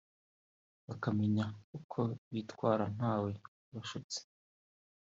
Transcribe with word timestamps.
bakamenya 0.87 1.45
uko 1.77 1.99
bitwara 2.33 2.85
ntawe 2.95 3.31
ubashutse 3.67 4.19